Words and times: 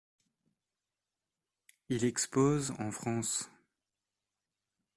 Il 1.89 2.05
expose 2.05 2.71
en 2.79 2.89
France. 2.89 3.51